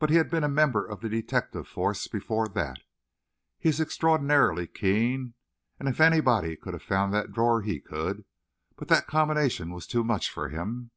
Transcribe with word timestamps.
But 0.00 0.10
he 0.10 0.16
had 0.16 0.30
been 0.30 0.42
a 0.42 0.48
member 0.48 0.84
of 0.84 1.00
the 1.00 1.08
detective 1.08 1.68
force 1.68 2.08
before 2.08 2.48
that. 2.48 2.78
He 3.60 3.68
is 3.68 3.78
extraordinarily 3.80 4.66
keen, 4.66 5.34
and 5.78 5.88
if 5.88 6.00
anybody 6.00 6.56
could 6.56 6.72
have 6.74 6.82
found 6.82 7.14
that 7.14 7.30
drawer, 7.30 7.62
he 7.62 7.80
could. 7.80 8.24
But 8.74 8.88
that 8.88 9.06
combination 9.06 9.70
was 9.70 9.86
too 9.86 10.02
much 10.02 10.28
for 10.28 10.48
him." 10.48 10.90